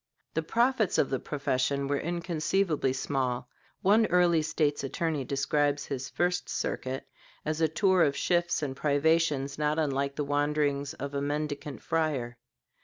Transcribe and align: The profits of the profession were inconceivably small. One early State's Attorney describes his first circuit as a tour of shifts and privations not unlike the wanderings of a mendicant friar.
The 0.33 0.41
profits 0.41 0.97
of 0.97 1.11
the 1.11 1.19
profession 1.19 1.87
were 1.87 1.99
inconceivably 1.99 2.91
small. 2.91 3.47
One 3.83 4.07
early 4.07 4.41
State's 4.41 4.83
Attorney 4.83 5.23
describes 5.25 5.85
his 5.85 6.09
first 6.09 6.49
circuit 6.49 7.07
as 7.45 7.61
a 7.61 7.67
tour 7.67 8.01
of 8.01 8.17
shifts 8.17 8.63
and 8.63 8.75
privations 8.75 9.59
not 9.59 9.77
unlike 9.77 10.15
the 10.15 10.23
wanderings 10.25 10.95
of 10.95 11.13
a 11.13 11.21
mendicant 11.21 11.83
friar. 11.83 12.39